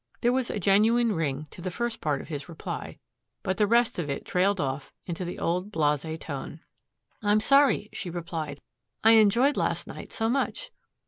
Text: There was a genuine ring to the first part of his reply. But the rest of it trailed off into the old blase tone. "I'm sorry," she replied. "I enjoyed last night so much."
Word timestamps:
There 0.21 0.33
was 0.33 0.49
a 0.49 0.57
genuine 0.59 1.11
ring 1.11 1.45
to 1.51 1.61
the 1.61 1.69
first 1.69 2.01
part 2.01 2.21
of 2.21 2.27
his 2.27 2.49
reply. 2.49 2.97
But 3.43 3.57
the 3.57 3.67
rest 3.67 3.99
of 3.99 4.09
it 4.09 4.25
trailed 4.25 4.59
off 4.59 4.91
into 5.05 5.23
the 5.23 5.37
old 5.37 5.71
blase 5.71 6.07
tone. 6.21 6.61
"I'm 7.21 7.39
sorry," 7.39 7.87
she 7.93 8.09
replied. 8.09 8.61
"I 9.03 9.11
enjoyed 9.11 9.57
last 9.57 9.85
night 9.85 10.11
so 10.11 10.27
much." 10.27 10.71